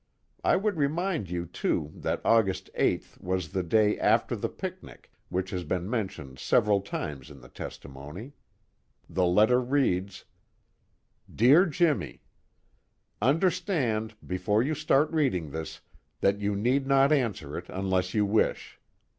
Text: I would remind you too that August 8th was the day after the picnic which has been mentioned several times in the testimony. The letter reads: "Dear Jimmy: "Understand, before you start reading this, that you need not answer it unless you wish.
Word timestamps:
I 0.43 0.55
would 0.55 0.77
remind 0.77 1.29
you 1.29 1.45
too 1.45 1.91
that 1.93 2.25
August 2.25 2.71
8th 2.73 3.21
was 3.21 3.49
the 3.49 3.61
day 3.61 3.99
after 3.99 4.35
the 4.35 4.49
picnic 4.49 5.11
which 5.29 5.51
has 5.51 5.63
been 5.63 5.87
mentioned 5.87 6.39
several 6.39 6.81
times 6.81 7.29
in 7.29 7.39
the 7.39 7.47
testimony. 7.49 8.33
The 9.07 9.27
letter 9.27 9.61
reads: 9.61 10.25
"Dear 11.31 11.67
Jimmy: 11.67 12.23
"Understand, 13.21 14.15
before 14.25 14.63
you 14.63 14.73
start 14.73 15.11
reading 15.11 15.51
this, 15.51 15.81
that 16.21 16.41
you 16.41 16.55
need 16.55 16.87
not 16.87 17.11
answer 17.11 17.55
it 17.55 17.69
unless 17.69 18.15
you 18.15 18.25
wish. 18.25 18.79